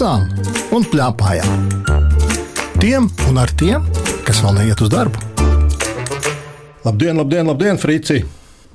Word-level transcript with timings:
lasām 0.00 0.22
un 0.72 0.84
plēpājām. 0.88 1.64
Tiem 2.80 3.08
un 3.28 3.38
ar 3.40 3.50
tiem, 3.52 3.84
kas 4.24 4.38
vēl 4.40 4.54
neiet 4.56 4.80
uz 4.80 4.88
darbu. 4.88 5.20
Labdien, 6.86 7.18
labdien, 7.20 7.44
labdien, 7.44 7.76
Frici! 7.76 8.22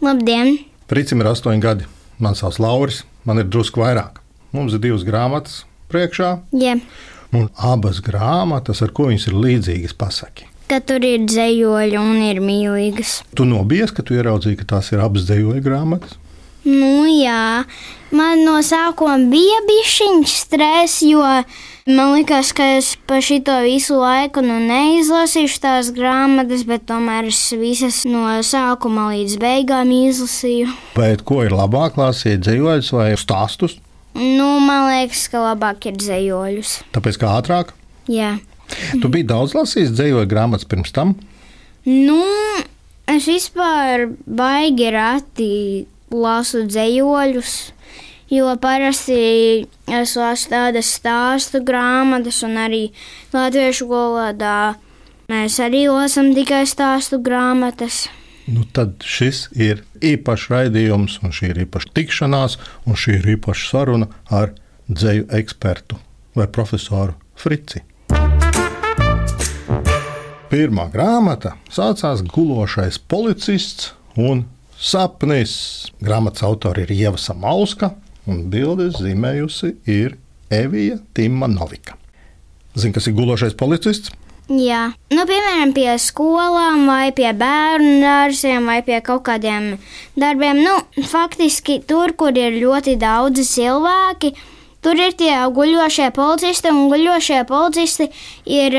Labdien! 0.06 0.60
Fricim 0.86 1.24
ir 1.24 1.32
astoņi 1.32 1.64
gadi. 1.64 1.88
Man 2.21 2.38
sauc 2.38 2.60
Lauris, 2.61 3.02
man 3.25 3.42
ir 3.42 3.50
drusku 3.50 3.82
vairāk. 3.82 4.20
Mums 4.54 4.75
ir 4.78 4.84
divas 4.84 5.02
grāmatas 5.07 5.64
priekšā, 5.89 6.30
Jā, 6.54 6.75
un 7.34 7.50
abas 7.57 8.04
grāmatas, 8.05 8.84
ar 8.86 8.94
ko 8.94 9.10
viņas 9.10 9.26
ir 9.32 9.39
līdzīgas, 9.42 9.98
pasaki. 9.98 10.46
ka 10.70 10.78
tur 10.86 11.01
ir 11.01 11.26
dzējoļi 11.26 11.98
un 11.98 12.21
ir 12.21 12.43
mīlīgas. 12.43 13.23
Tu 13.34 13.50
nobijies, 13.50 13.89
ka 13.89 14.06
tu 14.06 14.14
ieraudzīji, 14.14 14.62
ka 14.62 14.76
tās 14.78 14.93
ir 14.93 15.01
abas 15.01 15.26
dejoļu 15.26 15.65
grāmatas. 15.65 16.20
Nu, 16.65 17.05
jā, 17.05 17.61
man 18.10 18.42
no 18.42 18.57
sākuma 18.65 19.19
bija 19.29 19.60
bišķiņš 19.68 20.32
stress, 20.33 21.04
jo 21.06 21.21
man 21.86 22.15
likās, 22.15 22.50
ka 22.57 22.65
es 22.79 22.96
pa 23.06 23.19
šito 23.21 23.60
visu 23.61 24.00
laiku 24.00 24.42
nu, 24.42 24.57
neizlasīšu 24.65 25.61
tās 25.61 25.92
grāmatas, 25.93 26.65
bet 26.65 26.87
tomēr 26.89 27.29
es 27.29 27.43
visas 27.54 28.01
no 28.09 28.25
sākuma 28.42 29.11
līdz 29.14 29.37
beigām 29.46 29.93
izlasīju. 29.93 30.73
Bet 30.97 31.21
ko 31.29 31.43
ir 31.46 31.54
labāk 31.54 32.02
lasīt, 32.02 32.42
dejoļus 32.50 32.92
vai 32.97 33.11
stāstus? 33.22 33.78
Nu, 34.17 34.58
man 34.64 34.89
liekas, 34.89 35.28
ka 35.30 35.45
labāk 35.52 35.92
ir 35.92 36.02
dzējoļus. 36.02 36.75
Tāpēc 36.97 37.22
kā 37.22 37.38
ātrāk. 37.38 37.75
Jā. 38.09 38.38
Tu 38.97 39.09
biji 39.11 39.30
daudz 39.30 39.53
lasījis 39.53 39.94
dejoļu 39.94 40.30
grāmatas 40.31 40.66
pirms 40.70 40.94
tam. 40.95 41.14
Nu, 41.86 42.23
es 43.12 43.28
vispār 43.30 44.08
baigi 44.25 44.90
rati 44.95 45.52
lasu 46.14 46.66
dzējoļus, 46.67 47.53
jo 48.34 48.52
parasti 48.61 49.17
es 49.88 50.16
lasu 50.20 50.52
tādas 50.52 50.92
stāstu 50.97 51.62
grāmatas, 51.66 52.42
un 52.45 52.59
arī 52.62 52.84
latviešu 53.34 53.88
valodā 53.89 54.75
mēs 55.31 55.58
arī 55.64 55.88
lasām 55.89 56.34
tikai 56.38 56.66
stāstu 56.70 57.22
grāmatas. 57.23 58.06
Nu, 58.45 58.62
tad 58.78 59.02
šis 59.02 59.47
ir 59.58 59.81
īpašs 60.06 60.52
raidījums, 60.53 61.17
un 61.25 61.34
šī 61.34 61.50
ir 61.50 61.64
īpaša 61.66 61.95
tikšanās, 61.97 62.59
un 62.86 63.00
šī 63.00 63.17
ir 63.17 63.31
īpaša 63.40 63.69
saruna 63.72 64.12
ar 64.30 64.53
dzeju 64.86 65.25
ekspertu 65.34 65.97
vai 66.38 66.45
profesoru 66.45 67.16
Frici. 67.36 67.81
Pirmā 70.45 70.86
grāmata 70.94 71.56
saucās 71.73 72.22
Gulošais 72.30 73.00
policists 73.09 73.95
un 74.16 74.45
sapnis. 74.80 75.56
Grāmatas 76.04 76.45
autori 76.45 76.86
ir 76.86 76.94
Ieva 76.95 77.20
Samauska, 77.22 77.94
un 78.28 78.45
bildes 78.52 79.00
zīmējusi 79.02 79.76
ir 79.92 80.18
Evija 80.54 81.00
Timanovika. 81.14 81.98
Zini, 82.76 82.94
kas 82.96 83.08
ir 83.08 83.16
gulošais 83.16 83.56
policists? 83.58 84.12
Jā, 84.46 84.92
nu, 85.09 85.23
piemēram, 85.26 85.72
pie 85.73 85.88
skolām, 85.98 86.84
vai 86.86 87.09
pie 87.18 87.31
bērnu 87.34 87.96
dārziem, 88.03 88.68
vai 88.70 88.84
pie 88.86 89.00
kaut 89.02 89.23
kādiem 89.26 89.72
darbiem. 90.14 90.59
Nu, 90.62 90.76
faktiski 91.09 91.80
tur, 91.90 92.14
kur 92.14 92.36
ir 92.38 92.59
ļoti 92.62 92.94
daudzi 93.02 93.42
cilvēki, 93.50 94.36
tur 94.86 95.00
ir 95.02 95.16
tie 95.17 95.33
guļošie 95.55 96.11
policisti, 96.14 96.69
un 96.69 96.91
guļošie 96.91 97.41
policisti 97.50 98.09
ir 98.45 98.78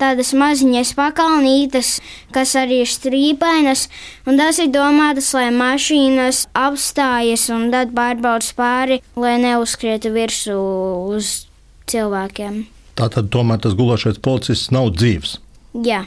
tādas 0.00 0.32
maziņas 0.34 0.90
pakalnītes, 0.98 1.94
kas 2.34 2.56
arī 2.58 2.82
ir 2.82 2.90
strīpainas, 2.90 3.86
un 4.26 4.40
tas 4.40 4.58
ir 4.62 4.72
domātas, 4.74 5.30
lai 5.36 5.50
mašīnas 5.54 6.48
apstājas 6.58 7.46
un 7.54 7.70
tad 7.74 7.94
pārbaudas 7.94 8.50
pāri, 8.58 9.00
lai 9.14 9.36
neuzkrietu 9.42 10.10
virsū 10.14 10.58
uz 11.14 11.46
cilvēkiem. 11.90 12.64
Tātad 12.98 13.30
tomēr 13.34 13.62
tas 13.62 13.74
gulošais 13.78 14.20
policists 14.22 14.74
nav 14.74 14.92
dzīves. 14.98 15.38
Jā. 15.84 16.04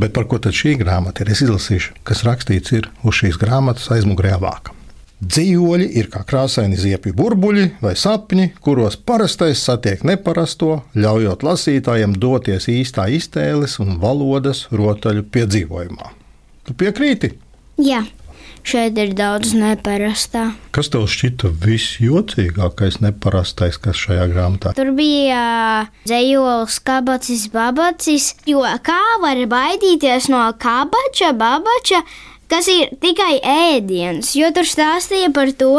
Bet 0.00 0.12
par 0.16 0.26
ko 0.28 0.40
tad 0.40 0.56
šī 0.56 0.78
grāmata 0.80 1.24
ir? 1.24 1.32
Es 1.32 1.40
izlasīšu, 1.44 1.96
kas 2.08 2.24
rakstīts 2.24 2.76
ir 2.76 2.88
uz 3.04 3.20
šīs 3.20 3.40
grāmatas 3.40 3.88
aizmugurējā 3.92 4.40
vāka. 4.40 4.76
Dzīvoļi 5.20 5.86
ir 6.00 6.06
kā 6.08 6.22
krāsaini 6.24 6.78
ziepju 6.80 7.12
burbuļi 7.12 7.66
vai 7.82 7.92
sapņi, 7.92 8.54
kuros 8.64 8.96
parastais 8.96 9.60
satiek 9.60 10.00
neparasto, 10.08 10.78
ļaujot 10.96 11.44
lasītājiem 11.44 12.14
doties 12.16 12.70
īstā 12.72 13.04
iztēles 13.12 13.76
un 13.84 13.98
valodas 14.00 14.64
rotaļu 14.72 15.26
piedzīvojumā. 15.28 16.14
Tu 16.64 16.76
piekrīti? 16.80 17.34
Jā, 17.84 18.00
šeit 18.64 18.96
ir 18.96 19.12
daudz 19.18 19.52
neparastā. 19.52 20.46
Kas 20.72 20.88
tev 20.88 21.04
šķita 21.12 21.52
visjocīgākais, 21.66 23.02
neparastais, 23.04 23.76
kas 23.76 24.00
šajā 24.00 24.24
grāmatā? 24.32 24.72
Tur 24.78 24.94
bija 24.96 25.44
dzējols, 26.08 26.80
kabacis, 26.88 27.44
babacis, 27.52 28.32
jo 28.48 28.64
kā 28.88 29.02
var 29.20 29.44
baidīties 29.52 30.32
no 30.32 30.46
kabača, 30.64 31.34
babača, 31.36 32.00
kas 32.50 32.68
ir 32.70 32.90
tikai 33.02 33.38
ēdiens, 33.40 34.34
jo 34.38 34.50
tur 34.54 34.66
stāstīja 34.68 35.30
par 35.34 35.52
to, 35.56 35.72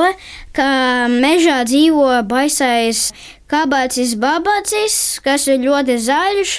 ka 0.55 0.71
mežā 1.11 1.61
dzīvo 1.67 2.07
baisais 2.29 3.09
kabacis, 3.51 4.15
babacis, 4.15 4.95
kas 5.23 5.47
ir 5.51 5.59
ļoti 5.65 5.97
zaļš 6.05 6.53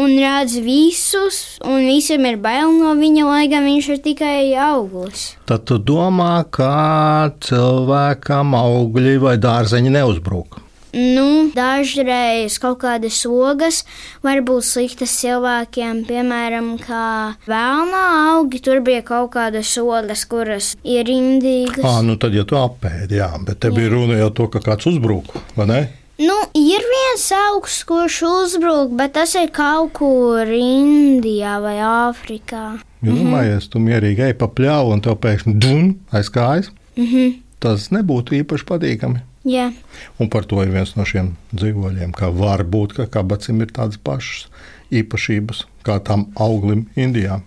un 0.00 0.14
redz 0.16 0.56
visus, 0.64 1.40
un 1.60 1.84
visiem 1.84 2.24
ir 2.30 2.38
bail 2.40 2.72
no 2.78 2.94
viņa, 2.96 3.26
lai 3.28 3.42
gan 3.52 3.66
viņš 3.68 3.90
ir 3.92 4.00
tikai 4.06 4.38
auglis. 4.68 5.34
Tad 5.48 5.66
tu 5.68 5.76
domā, 5.76 6.46
kā 6.48 7.28
cilvēkam 7.44 8.56
augļi 8.56 9.18
vai 9.26 9.36
dārzeņi 9.42 9.92
neuzbrūk. 9.98 10.62
Nu, 10.96 11.50
dažreiz 11.52 12.56
kaut 12.62 12.80
kādas 12.82 13.20
ogas 13.28 13.82
var 14.24 14.40
būt 14.46 14.64
sliktas 14.64 15.12
cilvēkiem, 15.20 16.04
piemēram, 16.08 16.74
kā 16.80 17.36
vēlnā 17.48 18.02
augi. 18.32 18.62
Tur 18.64 18.80
bija 18.84 19.04
kaut 19.06 19.34
kādas 19.36 19.74
ogas, 19.82 20.24
kuras 20.30 20.72
ir 20.84 21.10
indīgas. 21.12 21.84
Ah, 21.84 22.00
nu 22.06 22.16
tad, 22.20 22.36
ja 22.36 22.46
tu 22.48 22.56
apēdi, 22.58 23.20
jā, 23.20 23.30
bet 23.44 23.60
te 23.64 23.72
bija 23.74 23.92
runa 23.92 24.18
jau 24.18 24.30
to, 24.32 24.48
ka 24.54 24.64
kāds 24.64 24.88
uzbrūk, 24.92 25.36
vai 25.58 25.68
ne? 25.68 25.80
Nu, 26.18 26.34
ir 26.58 26.82
viens 26.82 27.28
augs, 27.36 27.76
kurš 27.86 28.16
uzbrūk, 28.26 28.96
bet 28.98 29.12
tas 29.14 29.36
ir 29.38 29.52
kaut 29.54 29.92
kur 30.00 30.48
Indijā 30.50 31.60
vai 31.62 31.76
Āfrikā. 31.78 32.64
Ja 33.06 33.14
domājies, 33.14 33.68
tu 33.70 33.78
mierīgi 33.78 34.24
ej 34.26 34.34
pa 34.40 34.48
pļāvu 34.50 34.96
un 34.96 35.04
tev 35.04 35.20
pēkšņi 35.22 35.54
dun 35.62 35.92
aiz 36.10 36.32
kājas. 36.34 36.72
Mhm. 36.98 37.36
Tas 37.62 37.88
nebūtu 37.94 38.34
īpaši 38.40 38.66
patīkami. 38.66 39.22
Jā, 39.48 39.70
Un 40.18 40.28
par 40.28 40.46
to 40.50 40.58
ir 40.64 40.72
viens 40.74 40.94
no 40.98 41.06
šiem 41.06 41.32
dzīvoļiem, 41.54 42.12
ka 42.16 42.32
var 42.34 42.64
būt, 42.66 42.96
ka 42.98 43.06
kabacim 43.18 43.62
ir 43.62 43.70
tādas 43.74 44.00
pašas 44.02 44.48
īpašības 44.90 45.64
kā 45.86 45.98
tam 46.04 46.28
auglim 46.40 46.86
Indijā. 46.98 47.40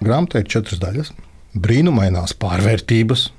Grāmatā 0.00 0.42
ir 0.42 0.48
četras 0.52 0.80
daļas- 0.80 1.12
brīnumainās 1.64 2.36
pārvērtības, 2.36 3.30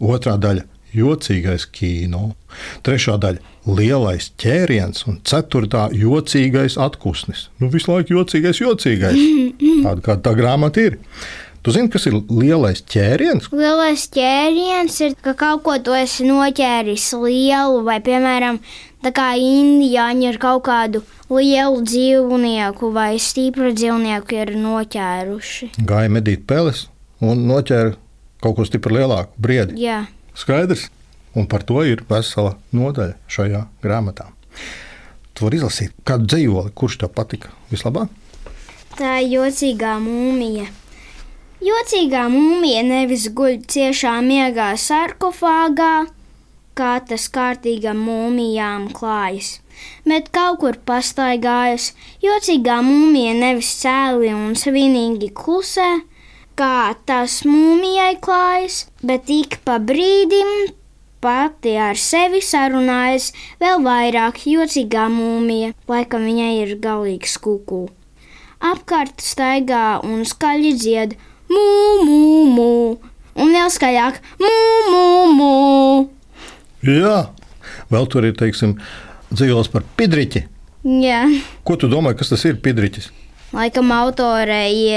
otrā 0.00 0.38
daļa- 0.38 0.64
jocīgais 1.00 1.66
kino, 1.70 2.34
trešā 2.82 3.18
daļa- 3.18 3.38
lielais 3.78 4.30
ķēriens 4.38 5.06
un 5.08 5.20
ceturtā- 5.24 5.90
jocīgais 6.04 6.78
atpūsnis. 6.78 7.48
Nu, 7.58 7.68
visu 7.68 7.92
laiku 7.92 8.14
jocīgais, 8.14 8.62
jocīgais. 8.62 9.18
Tāda 9.84 10.00
kā 10.00 10.16
tā 10.16 10.34
grāmata 10.34 10.78
ir. 10.78 10.98
Tu 11.68 11.74
zini, 11.74 11.90
kas 11.92 12.06
ir 12.08 12.14
lielais 12.32 12.78
ķēriens? 12.80 13.50
lielais 13.52 14.06
ķēriens 14.08 14.94
ir, 15.04 15.16
ka 15.20 15.34
kaut 15.36 15.66
ko 15.66 15.74
tu 15.84 15.92
esi 15.92 16.24
noķēris 16.24 17.10
lielu, 17.20 17.82
vai, 17.84 17.98
piemēram, 18.00 18.56
tā 19.04 19.12
kā 19.12 19.26
indiāņi 19.36 20.30
ir 20.30 20.38
kaut 20.40 20.62
kādu 20.64 21.02
lielu 21.28 21.82
dzīvnieku 21.84 22.88
vai 22.96 23.10
stipru 23.20 23.74
dzīvnieku 23.76 24.38
ir 24.38 24.54
noķēruši. 24.62 25.70
Gāja 25.84 26.14
medīt 26.16 26.48
peles 26.48 26.86
un 27.20 27.44
noķēra 27.52 27.92
kaut 28.40 28.56
ko 28.56 28.64
stipri 28.64 29.02
lielāku, 29.02 29.36
briedi. 29.36 29.76
Jā, 29.84 30.06
Skaidrs, 30.40 30.88
un 31.36 31.52
par 31.52 31.68
to 31.68 31.84
ir 31.84 32.00
vesela 32.08 32.56
nodaļa 32.72 33.20
šajā 33.28 33.64
grāmatā. 33.84 34.30
Tu 35.36 35.44
vari 35.44 35.60
izlasīt 35.60 35.92
kādu 36.00 36.32
dzīvoli, 36.32 36.72
kurš 36.72 37.02
tev 37.04 37.12
patika 37.12 37.52
vislabāk. 37.68 38.08
tā 38.96 39.18
ir 39.20 39.34
jocīgā 39.36 39.98
mūmija. 40.00 40.70
Jocīgā 41.58 42.28
mūmija 42.30 42.84
nevis 42.86 43.24
guļ 43.34 43.56
ciešā 43.66 44.12
miegā 44.22 44.68
sarkofāgā, 44.78 46.06
kā 46.78 46.90
tas 47.08 47.24
kārtīgam 47.34 47.98
mūmijām 48.06 48.84
klājas, 48.94 49.56
bet 50.06 50.30
kaut 50.30 50.60
kur 50.62 50.78
pastaigājas. 50.86 51.88
Jocīgā 52.22 52.78
mūmija 52.86 53.34
nevis 53.40 53.72
cēli 53.80 54.30
un 54.36 54.54
svinīgi 54.54 55.32
klusē, 55.34 55.88
kā 56.54 56.94
tas 57.10 57.40
mūmijai 57.42 58.14
klājas, 58.22 58.84
bet 59.02 59.26
ik 59.26 59.58
pa 59.66 59.80
brīdim 59.82 60.70
pati 61.18 61.74
ar 61.74 61.98
sevi 61.98 62.38
sarunājas 62.38 63.32
vēl 63.58 63.82
vairāk 63.82 64.44
jocīgā 64.46 65.10
mūmija, 65.10 65.74
laikam 65.90 66.30
viņai 66.30 66.52
ir 66.62 66.76
galīgs 66.86 67.34
kuku. 67.42 67.88
Apkārt 68.62 69.22
staigā 69.22 69.98
un 70.06 70.22
skaļi 70.26 70.72
dzied 70.78 71.18
mū, 71.52 71.64
mū, 72.04 72.20
mū, 72.56 72.70
un 73.38 73.54
vēl 73.56 73.72
skaļāk 73.74 74.20
mū, 74.42 74.54
mū, 74.92 75.04
mū. 75.38 75.52
Jā, 76.86 77.18
Vēl 77.88 78.04
tur 78.12 78.26
ir, 78.28 78.34
teiksim, 78.36 78.76
dzīvos 79.32 79.70
par 79.72 79.86
pidriķi. 79.96 80.44
Jā, 81.02 81.22
Ko 81.64 81.76
tu 81.80 81.88
domā, 81.90 82.12
kas 82.16 82.28
tas 82.32 82.44
ir 82.48 82.60
pidriķis? 82.64 83.08
laikam 83.56 83.88
autorei 83.96 84.92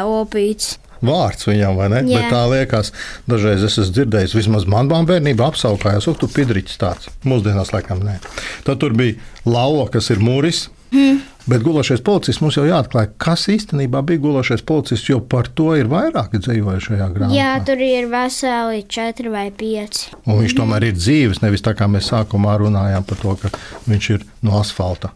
opīts. 0.00 0.76
Vārds 1.04 1.44
viņam, 1.44 1.76
vai 1.76 1.90
ne? 1.92 1.98
Jā. 2.08 2.22
Bet 2.22 2.32
tā 2.32 2.40
liekas, 2.48 2.88
dažreiz 3.28 3.60
es 3.66 3.76
esmu 3.76 3.92
dzirdējis, 3.98 4.34
vismaz 4.38 4.64
man 4.64 4.88
bērnībā 4.88 5.50
apsaukājās, 5.52 6.08
ka 6.08 6.22
tu 6.22 6.28
pidriķis 6.32 6.80
tāds. 6.80 7.10
Mūsdienās, 7.28 7.74
laikam, 7.76 8.00
nē. 8.06 8.16
Tad 8.64 8.80
tur 8.80 8.96
bija 8.96 9.18
lauva, 9.44 9.90
kas 9.92 10.08
ir 10.14 10.24
mūris. 10.24 10.70
Hmm. 10.94 11.20
Bet 11.46 11.62
gulošais 11.62 12.00
policists 12.02 12.42
mums 12.42 12.56
jau 12.58 12.64
jāatklāj, 12.66 13.12
kas 13.22 13.44
īstenībā 13.52 14.00
bija 14.06 14.18
gulošais 14.24 14.64
policists, 14.66 15.06
jo 15.06 15.20
par 15.22 15.46
to 15.46 15.68
ir 15.78 15.86
vairāki 15.86 16.40
dzīvojuši 16.42 16.88
šajā 16.90 17.06
grāmatā. 17.14 17.36
Jā, 17.36 17.52
tur 17.68 17.84
ir 17.86 18.08
veseli 18.10 18.82
četri 18.90 19.30
vai 19.30 19.44
pieci. 19.54 20.10
Un 20.26 20.40
viņš 20.40 20.56
tomēr 20.58 20.88
ir 20.88 20.98
dzīves, 20.98 21.44
nevis 21.44 21.62
tā 21.62 21.76
kā 21.78 21.86
mēs 21.90 22.10
sākumā 22.10 22.56
runājām 22.64 23.06
par 23.06 23.22
to, 23.22 23.36
ka 23.44 23.52
viņš 23.86 24.10
ir 24.16 24.26
no 24.42 24.58
asfalta. 24.58 25.12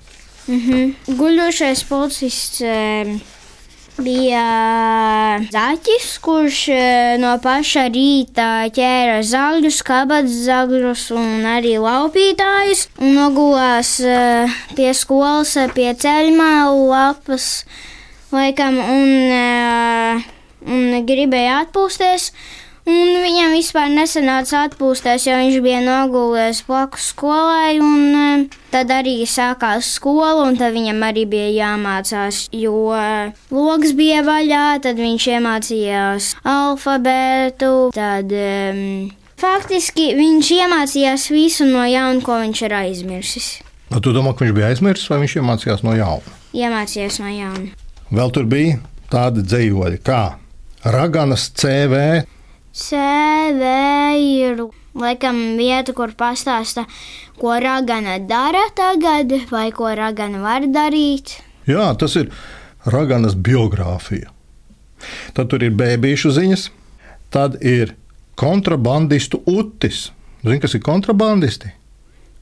Guļošais 0.47 1.83
policists 1.91 2.63
eh, 2.63 3.11
bija 4.05 5.41
zaķis, 5.53 6.07
kurš 6.25 6.61
eh, 6.75 7.17
no 7.21 7.35
paša 7.43 7.87
rīta 7.93 8.49
ķēra 8.75 9.21
zagļus, 9.27 9.81
kabatas 9.87 10.37
zagļus 10.47 11.05
un 11.17 11.47
arī 11.49 11.77
laupītājus. 11.83 12.87
Un 13.01 13.15
nogulās 13.19 13.97
eh, 14.05 14.61
pie 14.79 14.91
skolas, 14.97 15.57
pie 15.77 15.93
ceļmālu 16.01 16.89
lapas, 16.91 17.51
laikam, 18.35 18.81
un, 18.81 19.13
eh, 19.37 20.25
un 20.67 20.99
gribēja 21.09 21.63
atpūsties. 21.67 22.31
Un 22.89 23.21
viņam 23.21 23.53
vispār 23.53 23.91
nesanāca 23.93 24.65
atpūsties, 24.67 25.27
jo 25.29 25.37
viņš 25.37 25.59
bija 25.65 25.81
nogulies 25.85 26.63
blakus 26.65 27.11
skolai. 27.13 27.77
Un, 27.83 28.15
eh, 28.17 28.47
tad 28.73 28.89
arī 28.95 29.21
sākās 29.29 29.91
skola, 29.99 30.47
un 30.49 30.57
tad 30.57 30.73
viņam 30.73 31.05
arī 31.05 31.27
bija 31.29 31.51
jāmācās, 31.53 32.49
jo 32.53 32.95
logs 33.51 33.93
bija 33.93 34.23
vaļā. 34.25 34.81
Tad 34.81 34.97
viņš 34.97 35.29
iemācījās 35.37 36.35
alfabētu. 36.45 37.93
Tad, 37.93 38.33
um, 38.33 39.11
faktiski 39.37 40.15
viņš 40.17 40.53
iemācījās 40.61 41.29
visu 41.31 41.69
no 41.69 41.85
jauna, 41.85 42.23
ko 42.25 42.41
viņš 42.41 42.63
ir 42.63 42.77
aizmirsis. 42.81 43.61
Nu, 43.91 44.01
tu 44.01 44.13
domā, 44.15 44.33
ka 44.33 44.45
viņš 44.47 44.55
bija 44.55 44.71
aizmirsis, 44.71 45.09
vai 45.11 45.19
viņš 45.25 45.37
iemācījās 45.41 45.83
no 45.83 45.95
jauna? 45.99 46.37
Iemācījās 46.55 47.21
no 47.21 47.31
jauna. 47.31 47.71
Vēl 48.11 48.31
tur 48.35 48.47
bija 48.51 48.79
tādi 49.11 49.43
dzējoļi 49.43 49.99
kā 50.07 50.23
Raganas 50.87 51.51
CV. 51.59 52.23
Ir 52.75 54.61
laikam 54.95 55.39
vieta, 55.59 55.93
kur 55.97 56.13
pastāsta, 56.19 56.85
ko 57.41 57.57
ragana 57.63 58.19
dara 58.23 58.63
tagad, 58.77 59.33
vai 59.51 59.71
ko 59.75 59.91
ragana 59.97 60.41
var 60.43 60.63
darīt. 60.71 61.39
Jā, 61.67 61.91
tas 61.99 62.17
ir 62.17 62.31
Raganas 62.87 63.35
biogrāfija. 63.37 64.31
Tad 65.37 65.51
tur 65.53 65.63
ir 65.67 65.75
bēbīšu 65.77 66.31
ziņas, 66.33 66.69
tad 67.33 67.59
ir 67.65 67.95
kontrabandistu 68.41 69.43
utis. 69.49 70.11
Zini, 70.45 70.61
kas 70.63 70.75
ir 70.75 70.81
kontrabandisti? 70.85 71.73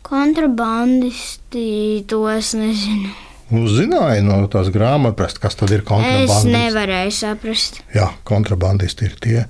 Kontrabandisti 0.06 2.04
to 2.06 2.20
es 2.30 2.52
nezinu. 2.54 3.10
Uzzināja 3.48 4.22
no 4.22 4.42
tās 4.52 4.69
grāmatras, 4.70 5.38
kas 5.40 5.56
tad 5.58 5.70
ir 5.72 5.80
Es 5.82 5.88
kontrabandisti. 5.88 6.52
nevarēju 6.52 7.12
saprast. 7.16 7.80
Jā, 7.96 8.10
kontrabandisti 8.28 9.04
ir 9.08 9.14
tie, 9.25 9.44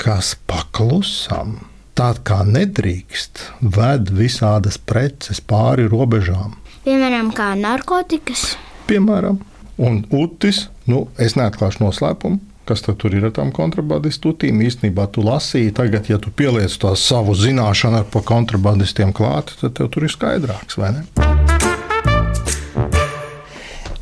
kas 0.00 0.34
paklusam, 0.50 1.58
tā 1.98 2.10
kā 2.26 2.42
nedrīkst, 2.46 3.40
ved 3.60 4.10
visādas 4.14 4.78
preces 4.78 5.40
pāri 5.40 5.86
robežām. 5.90 6.56
Piemēram, 6.84 7.30
kā 7.36 7.54
narkotikas. 7.58 8.54
Piemēram, 8.88 9.38
un 9.80 10.02
utis, 10.12 10.66
nu, 10.90 11.06
es 11.18 11.38
neatklāšu 11.38 11.84
noslēpumu. 11.86 12.42
Kas 12.64 12.80
tad 12.80 13.02
ir 13.12 13.26
ar 13.28 13.32
tām 13.36 13.50
kontrabandistu 13.52 14.30
utīm? 14.32 14.62
Īstenībā 14.64 15.04
tu 15.12 15.20
lasīji, 15.20 15.74
tagad, 15.76 16.08
ja 16.08 16.16
tu 16.16 16.30
pieliec 16.32 16.72
to 16.80 16.94
savu 16.96 17.34
zināšanu 17.36 18.00
ar 18.00 18.24
kontrabandistiem 18.24 19.12
klāt, 19.12 19.52
tad 19.60 19.74
tev 19.76 19.90
tur 19.92 20.06
ir 20.08 20.12
skaidrāks, 20.14 20.78
vai 20.80 20.94
ne? 20.96 21.02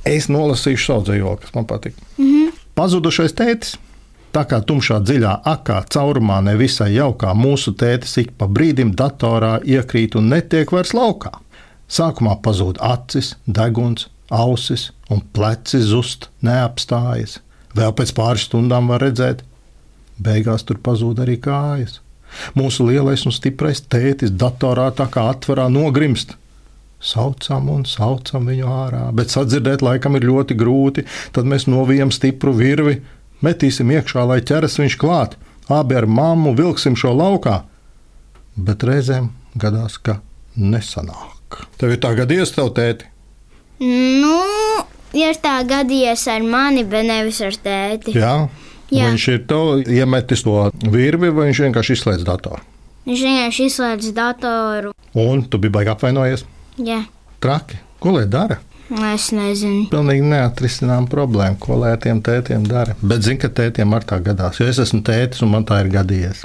Es 0.06 0.30
nolasīšu 0.30 1.00
dzīvokli, 1.08 1.42
kas 1.42 1.54
man 1.58 1.66
patīk. 1.66 1.98
Mm 2.18 2.26
-hmm. 2.26 2.54
Pazudušais 2.74 3.34
tētis. 3.34 3.76
Tā 4.32 4.46
kā 4.48 4.62
tumšā 4.64 5.02
dziļā 5.04 5.32
akā 5.44 5.82
caurumā 5.92 6.38
nevisai 6.46 6.94
jaukā 6.94 7.34
mūsu 7.36 7.74
tētis 7.76 8.16
ik 8.22 8.30
pa 8.40 8.48
brīdim 8.48 8.94
datorā 8.96 9.58
iekrīt 9.60 10.16
un 10.16 10.30
netiek 10.32 10.72
vairs 10.72 10.94
laukā. 10.96 11.34
Sākumā 11.92 12.38
pazūd 12.40 12.80
acis, 12.80 13.34
deguns, 13.44 14.06
ausis 14.32 14.88
un 15.12 15.20
pleci 15.36 15.82
zust, 15.84 16.30
neapstājas. 16.40 17.42
Vēl 17.76 17.92
pēc 17.96 18.14
pāris 18.16 18.48
stundām 18.48 18.88
var 18.88 19.04
redzēt, 19.04 19.44
beigās 20.16 20.64
tur 20.64 20.80
pazūd 20.80 21.20
arī 21.20 21.36
kājas. 21.36 22.00
Mūsu 22.56 22.88
lielais 22.88 23.26
un 23.28 23.36
stiprais 23.36 23.84
tētis 23.84 24.32
datorā 24.32 24.88
tā 24.96 25.10
kā 25.12 25.28
atverā 25.34 25.68
nogrimst. 25.68 26.38
Saucam 27.02 27.68
un 27.68 27.84
saucam 27.84 28.46
viņu 28.48 28.68
ārā, 28.72 29.06
bet 29.12 29.34
sadzirdēt 29.34 29.82
laikam 29.84 30.16
ir 30.16 30.24
ļoti 30.30 30.56
grūti. 30.56 31.04
Tad 31.36 31.48
mēs 31.50 31.66
novijam 31.68 32.12
stipru 32.14 32.54
virvi, 32.56 33.02
metīsim 33.42 33.92
iekšā, 33.94 34.24
lai 34.28 34.40
ķeras 34.46 34.78
viņš 34.80 34.98
klāt. 35.00 35.36
Abi 35.72 35.96
ar 35.98 36.06
mammu 36.06 36.54
vilksim 36.58 36.96
šo 36.98 37.12
laukā. 37.16 37.62
Bet 38.56 38.82
reizēm 38.84 39.30
gadās, 39.56 39.98
ka 39.98 40.18
nesanāk. 40.58 41.62
Tev 41.80 41.94
ir 41.94 42.02
tā 42.02 42.12
gadījies, 42.18 42.52
tev 42.56 42.72
tēti. 42.76 43.08
Nu, 43.82 44.36
ir 45.16 45.38
tā 45.42 45.60
gadījies 45.68 46.26
ar 46.32 46.44
mani, 46.44 46.84
bet 46.88 47.06
nevis 47.08 47.40
ar 47.44 47.56
tēti. 47.56 48.14
Jā, 48.16 48.34
Jā. 48.92 49.06
Viņš 49.08 49.24
ir 49.32 49.38
to 49.48 49.60
iemetis 49.88 50.42
to 50.44 50.66
virvi, 50.92 51.30
vai 51.32 51.46
viņš 51.48 51.60
vienkārši 51.64 51.94
izslēdz 51.96 52.26
datoru. 52.28 52.60
Viņš 53.08 53.22
vienkārši 53.24 53.68
izslēdz 53.70 54.10
datoru. 54.16 54.90
Un 55.16 55.40
tu 55.48 55.60
biji 55.62 55.72
baigi 55.72 55.92
apvainojies. 55.94 56.44
Jā, 56.76 56.98
Traki. 57.40 57.80
Ko 58.02 58.12
lai 58.18 58.26
dara? 58.28 58.58
Es 59.12 59.28
nezinu. 59.32 59.86
Pilnīgi 59.92 60.24
neatrisinām 60.28 61.06
problēmu, 61.10 61.56
ko 61.62 61.78
lai 61.80 61.94
tiem 62.02 62.20
tētiem 62.24 62.66
dara. 62.68 62.94
Bet 63.02 63.24
zinu, 63.26 63.40
ka 63.42 63.48
tētiem 63.48 63.94
ar 63.96 64.04
tā 64.08 64.18
gadās, 64.24 64.60
jo 64.60 64.66
es 64.68 64.78
esmu 64.82 65.00
tētis 65.06 65.42
un 65.46 65.52
man 65.54 65.64
tā 65.68 65.80
ir 65.84 65.90
gadījies. 65.94 66.44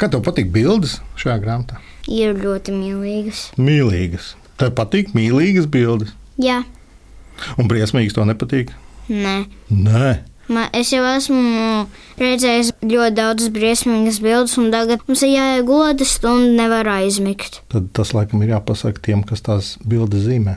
Kā 0.00 0.08
tev 0.08 0.22
patīk 0.24 0.48
bildes 0.52 0.98
šajā 1.20 1.38
grāmatā? 1.42 1.80
Ir 2.08 2.36
ļoti 2.40 2.72
mīlīgas. 2.72 3.40
Mīlīgas. 3.60 4.34
Tev 4.60 4.72
patīk 4.76 5.12
mīlīgas 5.16 5.66
bildes, 5.72 6.14
Jā, 6.40 6.62
un 7.60 7.68
briesmīgas 7.68 8.14
to 8.16 8.24
nepatīk. 8.28 8.70
nē. 9.08 9.36
Nē, 9.70 10.10
Man, 10.50 10.66
es 10.74 10.88
jau 10.90 11.04
esmu 11.06 11.40
redzējis 12.18 12.72
ļoti 12.82 13.14
daudzas 13.14 13.52
briesmīgas 13.54 14.18
bildes, 14.24 14.56
un 14.58 14.72
tagad 14.74 15.04
mums 15.06 15.22
ir 15.22 15.36
jāiegulda 15.36 16.06
stunda, 16.08 16.50
nevar 16.64 16.90
aizmigt. 16.96 17.60
tad 17.70 17.92
tas 17.94 18.10
laikam 18.16 18.42
ir 18.42 18.56
jāpasaka 18.56 18.98
tiem, 19.06 19.22
kas 19.22 19.46
tās 19.46 19.76
bildes 19.86 20.26
zīmē. 20.26 20.56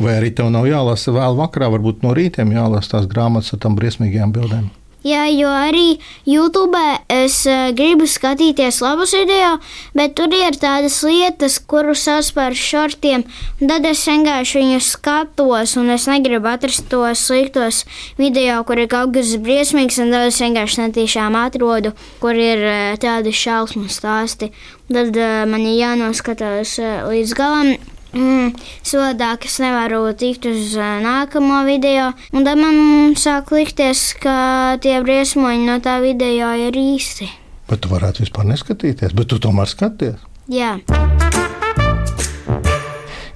Vai 0.00 0.16
arī 0.16 0.32
tev 0.32 0.48
nav 0.50 0.64
jālasa 0.64 1.12
vēl 1.12 1.36
vakarā, 1.36 1.68
varbūt 1.74 2.00
no 2.06 2.14
rītiem 2.16 2.54
jālasa 2.56 2.96
tās 2.96 3.10
grāmatas 3.10 3.52
ar 3.52 3.60
tām 3.60 3.76
briesmīgajām 3.76 4.32
bildēm. 4.32 4.70
Jā, 5.02 5.24
jo 5.34 5.48
arī 5.50 5.96
YouTube 6.30 6.78
es 7.10 7.40
eh, 7.50 7.72
gribu 7.74 8.06
skatīties 8.06 8.76
labus 8.84 9.16
video, 9.16 9.56
bet 9.98 10.14
tur 10.14 10.30
ir 10.30 10.54
tādas 10.62 11.00
lietas, 11.02 11.56
kuras 11.58 12.04
sauc 12.06 12.28
par 12.36 12.54
šortiem. 12.54 13.24
Tad 13.58 13.88
es 13.90 14.04
vienkārši 14.06 14.60
viņus 14.60 14.90
skatos, 14.94 15.74
un 15.80 15.90
es 15.90 16.06
negribu 16.06 16.52
atrast 16.52 16.86
tos 16.92 17.24
sliktos 17.26 17.82
video, 18.20 18.60
kur 18.68 18.78
ir 18.78 18.86
kaut 18.92 19.10
kas 19.16 19.34
briesmīgs, 19.42 19.98
un 20.04 20.14
tad 20.14 20.28
es 20.28 20.38
vienkārši 20.44 20.84
netīšām 20.84 21.38
atrodu, 21.40 21.96
kur 22.22 22.38
ir 22.38 22.62
eh, 22.62 22.94
tādi 23.02 23.34
šausmu 23.34 23.90
stāsti. 23.90 24.52
Tad 24.86 25.18
eh, 25.18 25.42
man 25.50 25.66
ir 25.66 25.80
jānoskatās 25.80 26.78
līdz 27.10 27.34
galam. 27.34 27.74
Mm, 28.12 28.52
Sodāk 28.84 29.46
es 29.48 29.56
nevaru 29.62 30.04
tikt 30.18 30.44
uz 30.50 30.74
nākamo 30.76 31.62
video, 31.68 32.10
un 32.32 32.44
tad 32.44 32.60
man 32.60 33.14
sāk 33.16 33.54
likties, 33.54 34.10
ka 34.20 34.76
tie 34.84 34.98
briesmoņi 35.04 35.64
no 35.70 35.78
tā 35.84 35.96
video 36.04 36.52
ir 36.68 36.76
īsti. 36.76 37.30
Bet 37.70 37.84
tu 37.84 37.92
varētu 37.92 38.26
vispār 38.26 38.50
neskatīties, 38.52 39.16
bet 39.16 39.32
tu 39.32 39.40
tomēr 39.40 39.70
skaties. 39.70 40.20
Jā, 40.52 40.76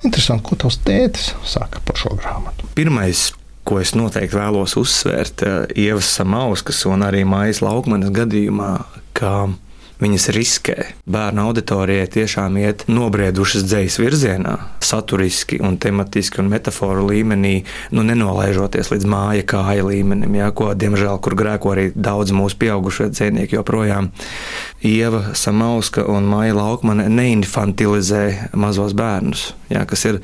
Interesanti, 0.06 0.44
ko 0.46 0.56
tavs 0.60 0.78
tētis 0.86 1.32
saka 1.46 1.80
par 1.86 1.98
šo 1.98 2.14
grāmatu. 2.14 2.68
Pirmais, 2.78 3.30
ko 3.66 3.80
es 3.82 3.94
noteikti 3.98 4.38
vēlos 4.38 4.76
uzsvērt, 4.78 5.42
ir 5.42 5.88
Ievas 5.88 6.10
Samauskas 6.18 6.84
un 6.86 7.02
arī 7.06 7.24
Mājas 7.26 7.62
Laukmanas 7.64 8.12
gadījumā, 8.14 8.70
ka 9.18 9.48
viņas 10.02 10.28
riskē. 10.36 10.76
Bērnu 11.08 11.46
auditorijai 11.48 12.06
tiešām 12.12 12.58
iet 12.60 12.84
nobriedušas 12.90 13.64
dzīslas 13.66 14.00
virzienā, 14.02 14.54
saturiski, 14.84 15.58
un 15.64 15.78
tematiski 15.80 16.42
un 16.42 16.50
metaforu 16.52 17.06
līmenī, 17.08 17.54
nu, 17.96 18.04
nenolaižoties 18.06 18.92
līdz 18.92 19.08
māja 19.10 19.46
kāja 19.48 19.86
līmenim, 19.86 20.36
jā, 20.36 20.50
ko, 20.56 20.72
diemžēl, 20.76 21.16
kur 21.24 21.36
grēko 21.38 21.72
arī 21.72 21.86
daudz 21.94 22.34
mūsu 22.36 22.58
pieaugušie 22.60 23.08
cienīgi 23.16 23.56
joprojām. 23.58 24.10
Ieva 24.86 25.32
Samauska 25.34 26.04
un 26.12 26.28
Maija 26.30 26.54
Laukmane 26.58 27.08
neinfantilizē 27.10 28.52
mazos 28.58 28.92
bērnus, 28.96 29.48
jā, 29.72 29.86
kas 29.88 30.04
ir 30.10 30.20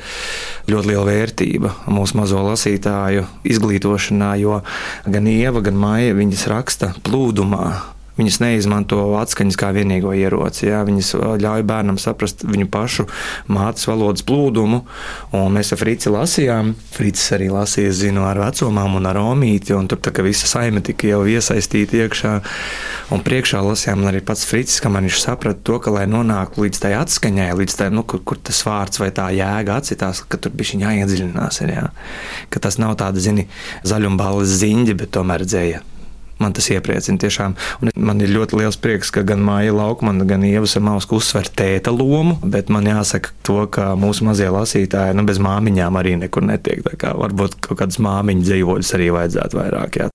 ļoti 0.71 0.93
liela 0.93 1.07
vērtība 1.09 1.73
mūsu 1.91 2.21
mazo 2.21 2.45
lasītāju 2.45 3.25
izglītošanā, 3.49 4.35
jo 4.43 4.61
gan 5.09 5.33
Ieva, 5.33 5.65
gan 5.65 5.81
Maija 5.81 6.15
viņas 6.21 6.47
raksta 6.53 6.93
plūdumā 7.09 7.67
Viņas 8.19 8.41
neizmanto 8.43 8.99
atskaņas 9.17 9.57
kā 9.57 9.71
vienīgo 9.73 10.13
ieroci. 10.13 10.67
Jā. 10.69 10.83
Viņas 10.85 11.15
ļauj 11.41 11.65
bērnam 11.69 11.97
saprast 12.01 12.45
viņu 12.45 12.69
pašu 12.73 13.07
mātes 13.53 13.87
valodas 13.89 14.25
plūdumu. 14.29 14.83
Un 15.39 15.55
mēs 15.55 15.73
ar 15.73 15.81
Frici 15.81 16.13
lasījām. 16.13 16.75
Fricis 16.93 17.33
arī 17.39 17.49
lasīja, 17.53 17.95
zinu, 18.03 18.27
ar 18.29 18.41
vecumām 18.43 18.99
un 18.99 19.09
ar 19.09 19.21
omīti. 19.23 19.73
Un 19.77 19.89
tur 19.89 20.03
tā 20.05 20.13
kā 20.13 20.25
visa 20.27 20.51
saime 20.51 20.83
tika 20.85 21.09
jau 21.09 21.23
iesaistīta 21.25 22.03
iekšā. 22.03 22.35
Un 23.13 23.25
priekšā 23.25 23.63
lasījām 23.65 24.05
arī 24.09 24.21
pats 24.25 24.45
Fricis, 24.49 24.83
kamēr 24.85 25.07
viņš 25.07 25.23
saprata 25.25 25.65
to, 25.65 25.79
ka, 25.85 25.93
lai 25.97 26.05
nonāktu 26.09 26.67
līdz 26.67 26.83
tai 26.85 26.93
atskaņai, 27.01 27.49
līdz 27.59 27.79
tai, 27.81 27.89
nu, 27.93 28.05
kur, 28.09 28.21
kur 28.25 28.41
tas 28.41 28.61
vārds 28.69 29.01
vai 29.01 29.09
tā 29.15 29.31
jēga 29.37 29.79
atcitās, 29.81 30.21
ka 30.29 30.41
tur 30.41 30.53
bija 30.57 30.81
jāiedziļinās. 30.85 31.63
Ir, 31.65 31.75
jā. 31.79 31.87
Ka 32.53 32.61
tas 32.69 32.81
nav 32.81 32.99
tāda, 33.01 33.25
zini, 33.25 33.49
zaļumballes 33.89 34.61
ziņģi, 34.61 34.99
bet 35.01 35.17
tomēr 35.17 35.49
dzēja 35.49 35.83
man 36.43 36.57
tas 36.57 36.69
iepriecina 36.75 37.21
tiešām. 37.23 37.57
Un 37.83 37.93
man 38.09 38.23
ir 38.23 38.33
ļoti 38.35 38.59
liels 38.61 38.79
prieks, 38.83 39.13
ka 39.15 39.25
gan 39.27 39.43
Māja 39.45 39.75
Laukmana, 39.77 40.27
gan 40.29 40.45
Ieva 40.47 40.69
Samauska 40.69 41.17
uzsver 41.19 41.49
tēta 41.49 41.95
lomu, 41.95 42.39
bet 42.43 42.73
man 42.73 42.89
jāsaka 42.89 43.35
to, 43.47 43.63
ka 43.73 43.93
mūsu 43.99 44.27
mazie 44.29 44.51
lasītāji 44.53 45.17
nu, 45.19 45.27
bez 45.29 45.43
māmiņām 45.43 46.01
arī 46.01 46.17
nekur 46.25 46.47
netiek. 46.47 46.85
Kā 46.99 47.15
varbūt 47.19 47.61
kaut 47.63 47.81
kādas 47.83 48.03
māmiņu 48.03 48.49
dzīvoļus 48.49 48.95
arī 48.99 49.13
vajadzētu 49.17 49.63
vairāk. 49.63 50.03
Jā. 50.03 50.13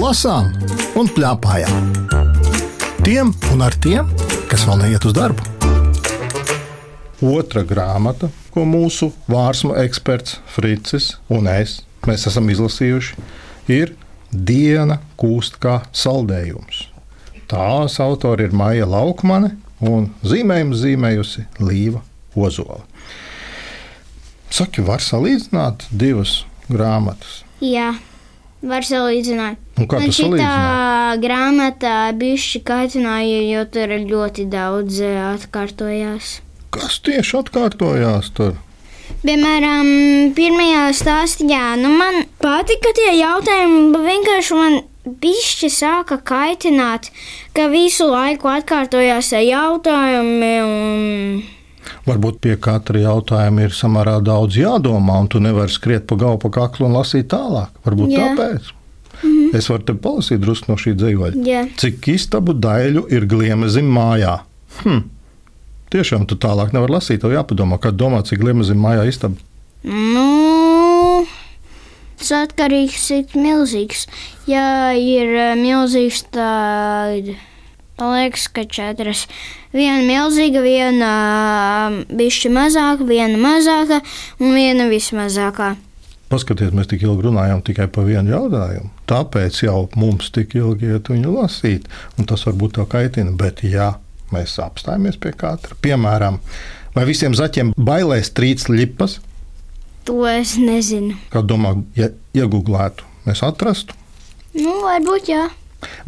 Lasām 0.00 0.48
un 0.98 1.06
plēpājām 1.14 2.29
tiem 3.04 3.30
un 3.52 3.62
ar 3.64 3.74
tiem, 3.80 4.08
kas 4.50 4.64
vēl 4.68 4.80
neiet 4.82 5.04
uz 5.08 5.14
darbu. 5.16 5.44
Otra 7.24 7.62
grāmata, 7.66 8.28
ko 8.52 8.64
mūsu 8.68 9.10
vārsmu 9.30 9.74
eksperts 9.82 10.38
Fricis 10.50 11.14
un 11.32 11.48
es 11.50 11.80
mēs 12.08 12.26
esam 12.30 12.48
izlasījuši, 12.52 13.16
ir 13.72 13.94
Diena 14.30 15.00
kūst 15.20 15.58
kā 15.62 15.80
saldējums. 15.96 16.84
Tās 17.50 17.98
autori 18.02 18.46
ir 18.46 18.54
Maija 18.54 18.86
Laukmane 18.86 19.56
un 19.80 20.12
zīmējumu 20.22 20.78
zīmējusi 20.78 21.46
Līva 21.62 22.04
Ozola. 22.38 22.84
Saki, 24.50 24.84
var 24.86 25.02
salīdzināt 25.02 25.88
divas 25.90 26.44
grāmatas? 26.70 27.42
Jā. 27.64 27.94
Var 28.60 28.84
salīdzināt. 28.84 29.60
Un 29.80 29.86
kā 29.88 30.02
tu 30.04 30.12
salīdzināji? 30.12 30.44
Tā 30.44 31.20
grāmatā 31.22 31.98
bišķi 32.20 32.60
kaitināja, 32.68 33.38
jo 33.48 33.62
tur 33.72 33.94
ļoti 34.10 34.44
daudz 34.52 35.00
eh, 35.00 35.16
atkārtojās. 35.30 36.40
Kas 36.74 36.98
tieši 37.06 37.38
atkārtojās 37.40 38.28
tur? 38.36 38.58
Piemēram, 39.24 39.88
pirmajā 40.36 40.84
stāstā 40.96 41.64
nu 41.80 41.90
man 41.96 42.22
patika 42.40 42.92
tie 42.96 43.10
jautājumi, 43.18 43.98
vienkārši 44.04 44.56
man 44.56 44.76
bišķi 45.20 45.70
sāka 45.72 46.20
kaitināt, 46.20 47.10
ka 47.56 47.66
visu 47.72 48.06
laiku 48.10 48.52
atkārtojās 48.52 49.32
jautājumi. 49.40 50.52
Un 50.64 51.59
Varbūt 52.06 52.40
pie 52.44 52.56
katra 52.60 53.04
jautājuma 53.04 53.68
ir 53.68 53.76
samērā 53.76 54.18
daudz 54.24 54.58
jādomā, 54.60 55.20
un 55.20 55.30
tu 55.30 55.40
nevari 55.42 55.72
skriet 55.72 56.06
pa 56.10 56.18
galvu, 56.20 56.42
pa 56.44 56.50
kaklu 56.60 56.88
un 56.88 56.98
lasīt 56.98 57.30
tālāk. 57.32 57.72
Varbūt 57.86 58.12
Jā. 58.14 58.30
tāpēc. 58.30 58.72
Mm 59.22 59.30
-hmm. 59.30 59.56
Es 59.56 59.68
varu 59.68 59.82
te 59.82 59.92
palasīt 59.92 60.40
drusku 60.40 60.72
no 60.72 60.76
šī 60.76 60.94
dzīvoļa. 60.94 61.46
Jā. 61.46 61.68
Cik 61.76 62.08
istabu 62.08 62.52
daļu 62.52 63.06
ir 63.12 63.26
gliemezim 63.26 63.90
mājā? 63.96 64.38
Hm. 64.82 65.02
Tiešām 65.90 66.26
tu 66.26 66.36
tālāk 66.38 66.72
nevari 66.72 66.92
lasīt. 66.92 67.20
Tev 67.20 67.32
jāpadomā, 67.34 67.78
kad 67.78 67.94
domā, 67.94 68.22
cik 68.22 68.38
gliemezim 68.38 68.78
mājā 68.78 69.08
istaba. 69.08 69.34
Nu, 69.82 71.26
tas 72.18 72.30
atkarīgs, 72.30 73.06
cik 73.08 73.34
milzīgs. 73.34 74.06
Ja 74.46 74.92
ir 74.92 75.34
eh, 75.34 75.56
milzīgs, 75.58 76.24
tad. 76.30 77.34
Man 78.00 78.14
liekas, 78.16 78.46
ka 78.48 78.64
četras. 78.64 79.26
Viena 79.76 80.00
milzīga, 80.00 80.62
viena 80.64 81.10
bišķi 82.08 82.50
mazāka, 82.54 83.04
viena 83.04 83.36
mazāka 83.40 84.00
un 84.40 84.56
viena 84.56 84.88
vismazākā. 84.88 85.74
Paskatieties, 86.30 86.72
mēs 86.78 86.88
tik 86.88 87.04
ilgi 87.04 87.26
runājām 87.26 87.60
tikai 87.66 87.88
par 87.92 88.06
vienu 88.06 88.32
jautājumu. 88.32 88.88
Tāpēc 89.10 89.64
jau 89.66 89.82
mums 89.98 90.30
tik 90.32 90.54
ilgi 90.56 90.94
iet 90.94 91.10
viņu 91.12 91.34
lasīt, 91.34 91.90
un 92.16 92.28
tas 92.30 92.46
varbūt 92.46 92.78
tā 92.78 92.86
kaitina. 92.88 93.34
Bet, 93.36 93.64
ja 93.66 93.92
mēs 94.32 94.56
apstājamies 94.62 95.18
pie 95.20 95.34
katra, 95.36 95.76
piemēram, 95.82 96.38
vai 96.94 97.06
visiem 97.08 97.36
zaķiem 97.36 97.74
bailēs 97.76 98.32
trīc 98.32 98.68
lipas, 98.70 99.18
to 100.08 100.22
es 100.26 100.56
nezinu. 100.58 101.18
Kā 101.34 101.42
domā, 101.44 101.76
ja 101.98 102.08
iegūlētu, 102.34 103.04
mēs 103.26 103.44
atrastu? 103.46 103.98
Nu, 104.56 104.80
varbūt 104.86 105.28
jā. 105.30 105.48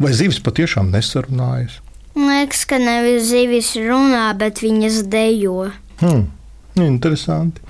Vai 0.01 0.13
zivis 0.17 0.41
patiešām 0.43 0.91
nesarunājas? 0.93 1.79
Liekas, 2.17 2.63
ka 2.69 2.77
nevis 2.81 3.27
zivis 3.31 3.73
runā, 3.77 4.27
bet 4.37 4.61
viņas 4.61 5.03
dejo. 5.09 5.71
Hmm. 6.01 6.29
Interesanti. 6.73 7.61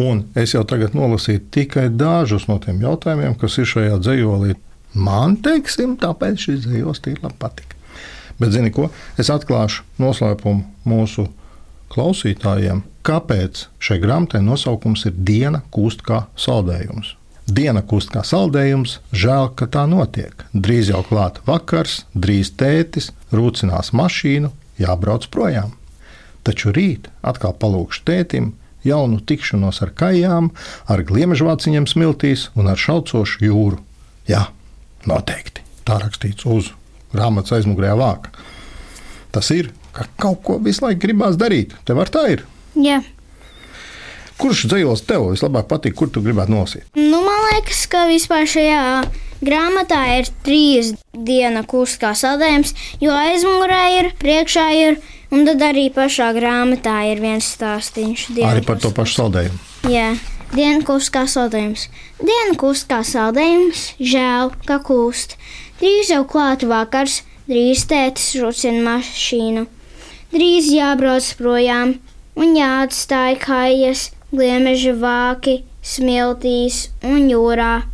Un 0.00 0.22
es 0.36 0.54
jau 0.54 0.62
tagad 0.64 0.94
nolasīju 0.96 1.42
tikai 1.52 1.90
dažus 1.92 2.46
no 2.48 2.56
tiem 2.62 2.80
jautājumiem, 2.80 3.34
kas 3.40 3.58
ir 3.60 3.68
šajā 3.68 3.98
dzējolī. 4.00 4.56
Man, 4.96 5.36
teiksim, 5.44 5.98
tāpēc 6.00 6.46
šis 6.46 6.62
dzējos 6.64 7.02
tīri 7.04 7.32
patīk. 7.36 7.74
Bet, 8.40 8.54
zini 8.54 8.72
ko, 8.72 8.88
es 9.20 9.28
atklāšu 9.32 9.84
noslēpumu 10.00 10.64
mūsu 10.88 11.26
klausītājiem, 11.92 12.82
kāpēc 13.04 13.66
šai 13.80 14.00
grāmatai 14.00 14.40
nosaukums 14.44 15.04
ir 15.08 15.16
Diena 15.16 15.62
kūst 15.72 16.04
kā 16.04 16.24
saldējums. 16.40 17.14
Diena 17.46 17.82
kust 17.86 18.10
kā 18.10 18.24
saldējums, 18.26 18.98
žēl, 19.14 19.52
ka 19.54 19.68
tā 19.70 19.84
notiek. 19.86 20.34
Drīz 20.50 20.90
jau 20.90 21.04
klāta 21.06 21.44
vakars, 21.46 22.00
drīz 22.14 22.50
tētis 22.58 23.12
rūcinās 23.30 23.92
mašīnu, 23.94 24.50
jābrauc 24.82 25.28
projām. 25.30 25.76
Taču 26.42 26.74
rīt 26.74 27.06
atkal 27.22 27.54
palūkšu 27.54 28.02
tētim 28.06 28.50
jaunu 28.86 29.20
tikšanos 29.22 29.78
ar 29.86 29.94
kājām, 29.98 30.50
ar 30.90 31.04
gliemežvāciņiem 31.06 31.86
smiltīs 31.90 32.48
un 32.58 32.70
ar 32.70 32.82
šaucošu 32.82 33.46
jūru. 33.46 33.80
Jā, 34.26 34.48
noteikti. 35.06 35.62
Tā 35.86 36.00
rakstīts 36.02 36.46
uz 36.50 36.72
grāmatas 37.14 37.54
aizmugurējā 37.60 37.96
vāka. 37.98 38.34
Tas 39.30 39.50
ir, 39.54 39.70
ka 39.94 40.08
kaut 40.18 40.42
ko 40.46 40.58
visu 40.62 40.82
laiku 40.86 41.04
gribās 41.06 41.38
darīt. 41.38 41.78
Tev 41.86 42.02
ar 42.02 42.10
tā 42.10 42.26
ir? 42.34 42.46
Jā. 42.74 43.02
Kurš 44.36 44.66
dzējos 44.68 45.04
tev 45.08 45.30
vislabāk 45.32 45.68
patīk, 45.70 45.94
kur 45.96 46.10
tu 46.12 46.20
gribētu 46.24 46.52
nosīt? 46.52 46.88
Nu, 46.98 47.22
man 47.24 47.38
liekas, 47.50 47.86
ka 47.88 48.04
vispār 48.10 48.44
šajā 48.50 48.82
grāmatā 49.44 50.00
ir 50.18 50.30
trīs 50.44 50.92
dienu 51.12 51.62
kurs 51.68 51.96
kā 52.00 52.12
saldējums, 52.16 52.74
jo 53.00 53.14
aizmugurē 53.16 53.82
ir, 53.98 54.10
priekšā 54.20 54.66
ir, 54.76 54.98
un 55.32 55.46
tad 55.48 55.64
arī 55.64 55.88
pašā 55.94 56.30
grāmatā 56.36 56.98
ir 57.12 57.22
viens 57.24 57.48
stāstīns. 57.56 58.28
Arī 58.44 58.64
par 58.66 58.80
to 58.82 58.92
pašu 58.96 59.22
saldējumu. 59.22 59.62
Jā. 59.92 60.10
Dienu 60.54 60.84
kūst 60.86 61.10
kā 61.10 61.24
saldējums. 61.26 61.88
Dienu 62.22 62.54
kūst 62.60 62.86
kā 62.90 63.00
saldējums, 63.04 63.86
žēl, 63.98 64.52
ka 64.68 64.78
kūst. 64.84 65.34
Drīz 65.80 66.12
jau 66.12 66.22
klāta 66.28 66.68
vakars, 66.70 67.22
drīz 67.48 67.82
tētis 67.90 68.36
rucina 68.40 68.84
mašīnu. 68.84 69.66
Drīz 70.30 70.70
jābrauc 70.70 71.32
projām 71.40 71.96
un 72.38 72.54
jāatstāj 72.56 73.40
kājas 73.42 74.10
gliemeža 74.32 74.94
vāki, 75.00 75.60
smiltīs 75.82 76.88
un 77.06 77.28
jūrā. 77.30 77.86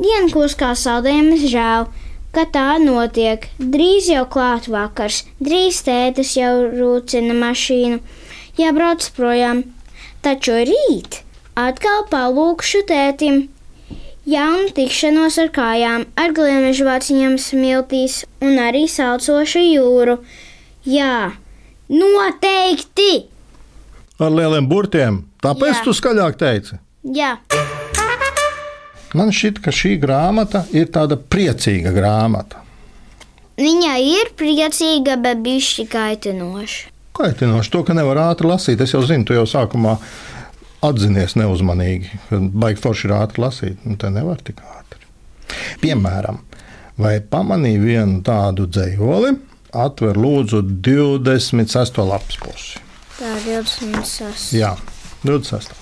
Dienkos 0.00 0.56
kā 0.58 0.72
saldējums 0.78 1.46
žēl, 1.52 1.88
ka 2.34 2.46
tā 2.54 2.78
notiek. 2.82 3.46
Drīz 3.58 4.08
jau 4.10 4.24
klāt 4.34 4.68
vakars, 4.72 5.24
drīz 5.42 5.82
tētis 5.86 6.36
jau 6.38 6.52
rūcina 6.72 7.36
mašīnu, 7.36 8.00
jābrauc 8.60 9.06
projām. 9.16 9.64
Taču 10.24 10.58
rīt 10.68 11.22
atkal 11.56 12.04
palūkšu 12.10 12.84
tētim. 12.88 13.48
Jaunu 14.30 14.68
tikšanos 14.76 15.38
ar 15.42 15.48
kājām, 15.54 16.04
ar 16.20 16.34
gliemežu 16.36 16.84
vāciņiem 16.86 17.38
smiltīs 17.40 18.24
un 18.44 18.60
arī 18.60 18.84
saucošu 18.88 19.62
jūru. 19.64 20.18
Jā, 20.86 21.32
Noteikti! 21.90 23.26
Ar 24.20 24.30
lieliem 24.36 24.66
burtiem. 24.68 25.22
Tāpēc 25.42 25.78
Jā. 25.78 25.84
tu 25.84 25.94
skaļāk 25.96 26.36
teici. 26.40 26.76
Jā, 27.16 27.38
Man 29.14 29.32
šķiet, 29.34 29.56
ka 29.64 29.72
šī 29.74 29.96
grāmata 29.98 30.60
ir 30.70 30.86
tāda 30.94 31.16
priecīga 31.18 31.90
grāmata. 31.90 32.60
viņa 33.58 33.94
ir 33.98 34.28
priecīga, 34.38 35.16
bet 35.20 35.40
bišķi 35.42 35.86
kaitinoša. 35.90 36.90
Kaitinoši 37.18 37.70
to, 37.74 37.82
ka 37.84 37.92
nevar 37.96 38.16
ātri 38.30 38.46
lasīt. 38.46 38.80
Es 38.80 38.94
jau 38.94 39.02
zinu, 39.02 39.24
tu 39.26 39.34
jau 39.34 39.42
sākumā 39.50 39.96
atzinies 40.86 41.34
neuzmanīgi. 41.36 42.20
ka 42.28 42.38
Baigi 42.38 42.80
forši 42.80 43.08
ir 43.08 43.16
ātri 43.18 43.42
lasīt, 43.42 43.82
un 43.84 43.96
te 43.96 44.10
nevar 44.14 44.38
tik 44.46 44.62
ātri. 44.62 45.02
Piemēram, 45.82 46.38
vai 46.96 47.18
pamanīji 47.20 47.82
vienu 47.82 48.22
tādu 48.22 48.68
dzējoli? 48.70 49.34
Atver 49.74 50.14
lūdzu 50.16 50.62
26. 50.86 51.98
lapas 51.98 52.38
pusi. 52.38 52.78
Tā 53.20 53.34
ir 53.36 53.42
26. 53.52 54.54
Jā, 54.56 54.70
26. 55.28 55.74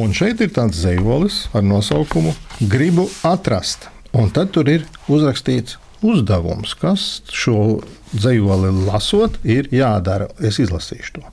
Un 0.00 0.14
šeit 0.16 0.40
ir 0.40 0.48
tāds 0.56 0.78
dzīslis 0.80 1.42
ar 1.52 1.60
nosaukumu 1.66 2.32
Gribu 2.72 3.04
atrast. 3.20 3.90
Un 4.16 4.30
tad 4.32 4.54
tur 4.54 4.70
ir 4.72 4.86
uzrakstīts 5.12 5.76
uzdevums, 6.00 6.72
kas 6.80 7.20
šo 7.28 7.82
dzīsli 8.14 8.72
lasot, 8.86 9.36
ir 9.44 9.68
jādara. 9.76 10.30
Es 10.40 10.56
izlasīšu 10.64 11.18
to. 11.18 11.26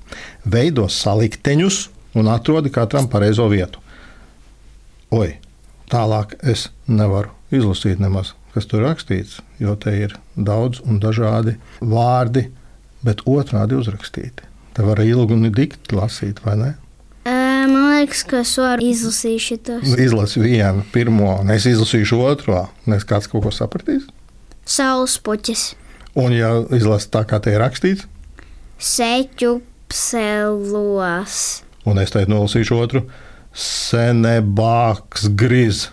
Veido 0.43 0.89
salikteņus 0.91 1.79
un 2.19 2.27
atrodi 2.35 2.73
katram 2.75 3.07
pareizo 3.07 3.47
vietu. 3.47 3.79
Oi, 5.15 5.37
tālāk 5.87 6.35
es 6.43 6.67
nevaru 6.91 7.31
izlasīt 7.55 8.03
nemaz, 8.03 8.35
kas 8.51 8.67
tur 8.67 8.83
rakstīts, 8.83 9.39
jo 9.63 9.79
te 9.79 9.95
ir 9.95 10.19
daudz 10.35 10.83
un 10.83 10.99
dažādi 10.99 11.55
vārdi, 11.79 12.49
bet 12.99 13.23
otrādi 13.23 13.79
uzrakstīti. 13.79 14.50
Te 14.75 14.85
var 14.87 15.01
ilgi 15.03 15.35
un 15.35 15.49
dikti 15.51 15.95
lasīt, 15.97 16.39
vai 16.45 16.55
ne? 16.59 16.71
Man 17.71 17.91
liekas, 18.01 18.23
ka 18.25 18.39
es 18.41 18.55
varu 18.57 18.81
izlasīt 18.87 19.43
šitos. 19.43 19.91
Izlasi 20.01 20.41
vienu, 20.41 20.81
pirmo, 20.93 21.35
un 21.43 21.51
es 21.53 21.67
izlasīšu 21.69 22.17
otro. 22.25 22.63
Nes 22.89 23.05
kāds 23.07 23.29
kaut 23.29 23.43
ko 23.45 23.51
sapratīs. 23.53 24.07
Saules 24.65 25.17
puķis, 25.21 25.67
Un, 26.19 26.33
ja 26.35 26.49
izlasi 26.75 27.07
tā, 27.13 27.21
kā 27.23 27.37
te 27.39 27.53
ir 27.53 27.61
rakstīts, 27.63 28.03
seķu 28.83 29.61
pselos, 29.91 31.37
un 31.87 32.01
es 32.01 32.11
teicu, 32.11 32.33
nolasīšu 32.33 32.79
otru, 32.83 33.05
senebāks 33.55 35.29
griz. 35.39 35.85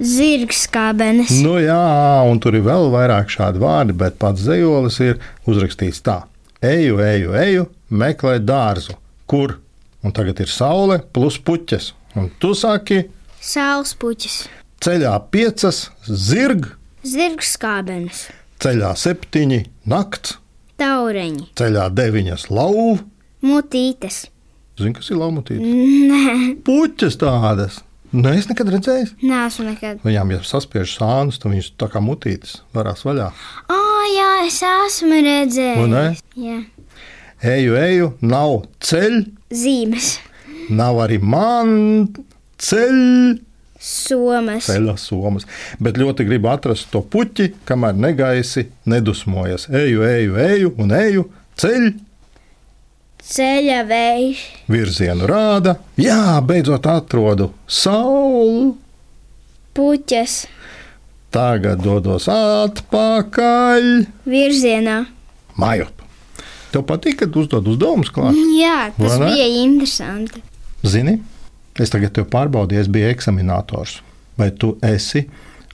zirgs 0.00 0.62
kābenes, 0.72 1.34
Nu, 1.44 1.58
jā, 1.60 1.76
un 2.24 2.40
tur 2.40 2.56
ir 2.56 2.64
vēl 2.64 2.88
vairāk 2.94 3.28
šādu 3.28 3.60
vārdu, 3.60 3.92
bet 4.00 4.16
pats 4.22 4.40
zejolis 4.48 4.96
ir 5.04 5.20
uzrakstīts 5.44 6.00
tā: 6.00 6.22
Eju, 6.62 6.98
eju, 7.00 7.32
eju, 7.40 7.66
meklē 7.90 8.36
dārzu, 8.44 8.92
kur? 9.30 9.56
Un 10.04 10.12
tagad 10.16 10.40
ir 10.44 10.48
saule 10.52 10.98
plus 11.12 11.38
puķes. 11.40 11.92
Un 12.18 12.28
tu 12.42 12.50
saki, 12.58 13.02
saules 13.40 13.92
puķis, 14.00 14.36
ceļā 14.82 15.12
piecas, 15.32 15.86
zirg, 16.04 16.66
zirgs 17.06 17.54
kābenes, 17.62 18.26
ceļā 18.60 18.90
septiņi, 18.98 19.60
nakts, 19.92 20.34
taureņi, 20.80 21.46
ceļā 21.60 21.86
deviņas, 21.96 22.48
lauva. 22.52 22.98
mutītes. 23.46 24.26
Zini, 24.80 24.94
kas 24.96 25.10
ir 25.12 25.20
laumatīte? 25.20 25.60
Nē, 25.60 26.36
Puķis 26.64 27.16
tādas. 27.20 27.80
Nē, 28.16 28.32
es 28.40 28.48
nekad 28.50 28.70
redzēju. 28.72 29.10
neesmu 29.22 29.66
nekad. 29.68 30.00
Viņām, 30.04 30.32
ja 30.34 30.40
saspiež 30.44 30.96
sānus, 30.96 31.38
tad 31.38 31.52
viņas 31.52 31.72
tā 31.78 31.86
kā 31.92 32.00
mutītes 32.02 32.56
varās 32.74 33.04
vaļā. 33.06 33.28
O, 33.70 33.79
jā, 34.16 34.30
es 34.46 34.60
esmu 34.66 35.20
redzējis. 35.24 36.22
Jā, 36.40 36.58
Eju, 37.40 37.76
eju, 37.80 38.08
nav 38.20 38.66
ceļš, 38.84 39.22
zīmes, 39.56 40.08
nav 40.76 40.98
arī 41.00 41.16
man 41.24 41.70
ceļš, 42.60 43.38
somas, 43.80 44.66
ceļa 44.68 44.96
somas. 45.00 45.46
Bet 45.80 45.96
ļoti 45.96 46.26
gribu 46.28 46.50
atrast 46.52 46.90
to 46.92 47.00
puķi, 47.00 47.46
kamēr 47.64 47.96
negaisi 47.96 48.66
nedusmojas. 48.92 49.70
Eju, 49.72 50.04
eju, 50.04 50.36
eju 50.44 50.74
un 50.84 50.92
eju, 50.98 51.24
ceļš, 51.56 51.96
ceļa 53.30 53.80
vējš, 53.88 54.44
virzienu 54.76 55.32
rāda. 55.32 55.78
Jā, 56.00 56.36
beidzot 56.44 56.90
atrodu 56.92 57.54
sauli. 57.64 58.74
puķes, 59.80 60.42
Tagad 61.30 61.78
dodos 61.84 62.26
atpakaļ. 62.28 63.84
virzienā. 64.26 65.04
Mājot. 65.60 65.92
Tev 66.70 66.84
patīk, 66.86 67.20
kad 67.22 67.34
uzdod 67.38 67.66
uzdevumus 67.70 68.10
klāt? 68.14 68.34
Jā, 68.54 68.90
tas 68.96 69.16
Vai 69.18 69.18
ne? 69.18 69.28
bija 69.34 69.46
interesanti. 69.64 70.42
Zini, 70.86 71.16
es 71.78 71.90
tagad 71.90 72.14
te 72.14 72.22
pārbaudīju, 72.24 72.80
es 72.84 72.88
biju 72.90 73.10
eksaminators. 73.10 74.00
Vai 74.38 74.50
tu 74.50 74.76
esi 74.82 75.26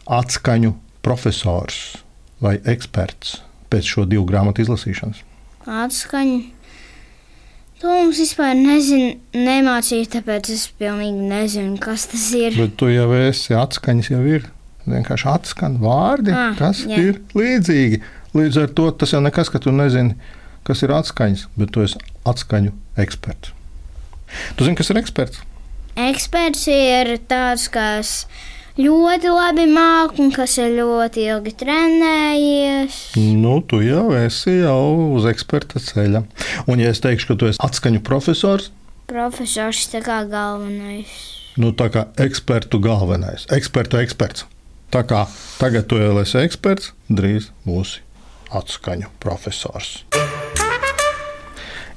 atskaņu 0.09 0.73
profesors 1.05 1.97
vai 2.43 2.57
eksperts 2.65 3.39
pēc 3.71 3.85
šo 3.95 4.05
divu 4.09 4.25
grāmatu 4.29 4.65
izlasīšanas? 4.65 5.21
Atskaņa. 5.67 6.41
To 7.81 7.93
mums 7.93 8.17
vispār 8.21 8.55
nezinu, 8.57 9.19
nemācīju, 9.37 10.09
tāpēc 10.17 10.49
es 10.55 10.65
pilnīgi 10.81 11.29
nezinu, 11.29 11.77
kas 11.81 12.07
tas 12.09 12.29
ir. 12.37 12.57
Bet 12.57 12.77
tu 12.81 12.89
jau 12.89 13.11
esi 13.19 13.53
atskaņas, 13.57 14.11
jau 14.15 14.23
ir 14.25 14.47
vienkārši 14.87 15.29
atskan 15.33 15.79
vārdi, 15.83 16.33
Ah, 16.35 16.55
kas 16.59 16.85
jā. 16.87 16.97
ir 16.99 17.21
līdzīgi. 17.35 18.01
Līdz 18.37 18.59
ar 18.63 18.73
to 18.77 18.91
tas 18.93 19.13
jau 19.15 19.21
nekas, 19.25 19.49
ka 19.53 19.59
tu 19.63 19.73
nezini, 19.73 20.17
kas 20.67 20.83
ir 20.83 20.93
atskaņas, 20.97 21.47
bet 21.57 21.71
tu 21.73 21.83
esi 21.87 21.99
atskaņu 22.29 22.73
eksperts. 23.01 23.53
Tu 24.59 24.65
zini, 24.67 24.77
kas 24.77 24.91
ir 24.91 24.99
eksperts? 25.01 25.41
Eksperts 25.97 26.67
ir 26.69 27.15
tāds, 27.31 27.69
kas 27.73 28.27
ļoti 28.77 29.31
labi 29.33 29.65
māca 29.73 30.21
un 30.21 30.33
kas 30.35 30.59
ir 30.61 30.75
ļoti 30.77 31.23
ilgi 31.33 31.55
trenējies. 31.63 32.99
Nu, 33.41 33.61
tu 33.65 33.81
jau 33.85 34.11
esi 34.19 34.59
jau 34.61 35.15
uz 35.17 35.25
eksperta 35.31 35.81
ceļa. 35.81 36.25
Un, 36.69 36.83
ja 36.83 36.91
es 36.93 37.01
teikšu, 37.05 37.31
ka 37.33 37.39
tu 37.41 37.49
esi 37.53 37.63
atskaņu 37.65 38.03
profesors, 38.07 38.71
Profesors 39.07 39.85
kā 40.03 40.25
galvenais. 40.27 41.07
nu, 41.57 41.71
tā 41.73 41.87
kā 41.95 42.09
ekspertu 42.19 42.81
galvenais, 42.83 43.47
eksperta 43.55 44.01
eksperts. 44.03 44.45
Tā 44.95 45.03
kā 45.07 45.25
tagad 45.59 45.89
tu 45.91 45.99
jau 45.99 46.15
esi 46.23 46.39
eksperts, 46.45 46.93
drīz 47.11 47.51
būsi 47.67 48.03
atskaņu 48.55 49.11
profesors. 49.23 50.05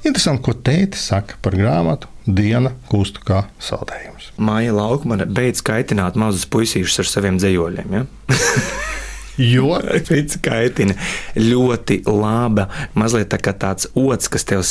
Interesanti, 0.00 0.42
ko 0.46 0.54
tēti 0.56 0.98
saka 0.98 1.36
par 1.44 1.54
grāmatu 1.58 2.08
Diena 2.24 2.72
kūstu 2.88 3.22
kā 3.26 3.44
saldējums. 3.60 4.30
Māja 4.40 4.72
laukuma 4.72 5.18
beidz 5.26 5.60
kaitināt 5.66 6.16
mazus 6.20 6.46
puisīšus 6.48 7.02
ar 7.02 7.10
saviem 7.10 7.38
dzējoļiem. 7.40 7.96
Ja? 7.98 8.06
Jo 9.40 9.78
Pēc 10.10 10.36
kaitina 10.44 10.96
ļoti 11.38 12.00
laba. 12.08 12.66
Mazliet 12.98 13.30
tā 13.32 13.38
kā 13.40 13.54
tāds 13.56 13.88
ots, 13.98 14.28
kas 14.32 14.44
tev, 14.48 14.64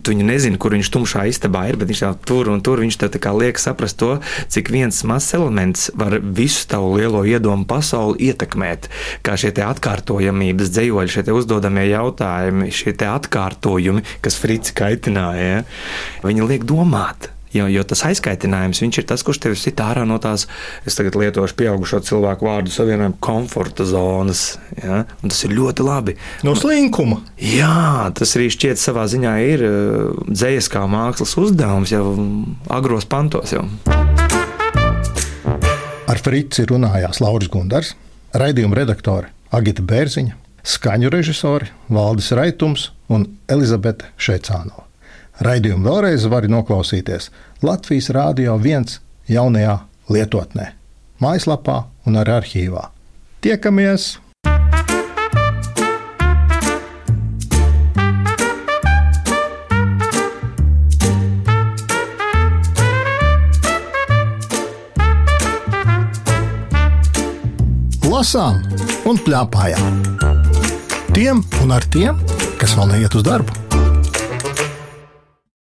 tu 0.00 0.14
viņu 0.14 0.28
nezini, 0.28 0.60
kur 0.60 0.74
viņš 0.76 0.90
tumšā 0.94 1.26
istabā 1.30 1.66
ir, 1.70 1.78
bet 1.80 1.90
viņš 1.90 2.04
tev 2.04 2.16
tur 2.28 2.50
un 2.52 2.62
tur. 2.64 2.82
Viņš 2.84 2.98
tev 3.00 3.12
tā 3.14 3.20
kā 3.22 3.34
liek 3.36 3.60
saprast 3.60 3.98
to, 4.00 4.16
cik 4.52 4.72
viens 4.74 5.02
mazs 5.08 5.36
elements 5.36 5.90
var 5.98 6.18
visu 6.22 6.66
tavu 6.70 6.94
lielo 6.96 7.24
iedomu 7.28 7.68
pasauli 7.68 8.30
ietekmēt. 8.30 8.88
Kā 9.26 9.36
šie 9.40 9.52
te 9.56 9.66
atkārtojamības 9.66 10.72
dzējoļi, 10.72 11.14
šie 11.16 11.26
te 11.28 11.36
uzdodamie 11.36 11.86
jautājumi, 11.90 12.72
šie 12.74 12.96
te 12.96 13.10
atkārtojumi, 13.10 14.04
kas 14.24 14.40
Frits 14.40 14.74
kaitināja, 14.76 15.46
ja? 15.58 15.62
viņi 16.24 16.50
liek 16.50 16.68
domāt. 16.68 17.33
Jo, 17.54 17.68
jo 17.70 17.84
tas 17.86 18.02
aizkaitinājums 18.08 18.80
viņš 18.82 18.98
ir 18.98 19.06
tas, 19.06 19.22
kurš 19.22 19.38
tevi 19.44 19.58
sit 19.58 19.78
ārā 19.82 20.02
no 20.08 20.16
tās, 20.22 20.48
es 20.88 20.98
tagad 20.98 21.14
lietošu 21.20 21.54
pieaugušo 21.60 22.00
cilvēku 22.02 22.48
vārdu 22.48 22.72
savienojumu, 22.74 23.18
komforta 23.22 23.86
zonas. 23.86 24.56
Ja? 24.80 25.04
Un 25.22 25.30
tas 25.30 25.38
ir 25.46 25.54
ļoti 25.54 25.86
labi. 25.86 26.16
no 26.42 26.56
slinkuma. 26.58 27.20
Jā, 27.38 28.10
tas 28.18 28.34
arī 28.34 28.50
šķiet 28.50 28.82
savā 28.82 29.06
ziņā 29.10 29.34
ir 29.46 29.66
dzīslis 30.26 30.70
kā 30.72 30.82
mākslas 30.90 31.36
uzdevums 31.40 31.94
jau 31.94 32.04
agros 32.74 33.06
pantos. 33.06 33.54
Jau. 33.54 33.68
Ar 36.10 36.20
Frici 36.20 36.66
runājās 36.68 37.22
Lauris 37.22 37.48
Gundars, 37.52 37.94
raidījuma 38.34 38.80
redaktore 38.80 39.30
Agita 39.54 39.84
Bērziņa, 39.86 40.34
skaņu 40.66 41.12
režisori 41.14 41.70
Valdis 41.92 42.32
Raitums 42.34 42.90
un 43.12 43.28
Elizabete 43.50 44.10
Šeicānova. 44.18 44.88
Raidījumu 45.42 45.88
vēlreiz 45.88 46.28
var 46.30 46.46
noklausīties 46.46 47.32
Latvijas 47.66 48.12
Rādio 48.14 48.54
1 48.54 49.00
jaunajā 49.26 49.80
lietotnē, 50.06 50.68
mājaslapā 51.18 51.80
un 52.06 52.20
arī 52.20 52.36
arhīvā. 52.38 52.84
Tiekamies! 53.42 54.20
Lasām 68.06 68.62
un 69.10 69.18
plēpājām. 69.18 69.98
Tiem 71.10 71.42
un 71.64 71.74
ar 71.74 71.82
tiem, 71.90 72.22
kas 72.62 72.78
vēl 72.78 72.94
neiet 72.94 73.18
uz 73.18 73.26
darbu. 73.26 73.83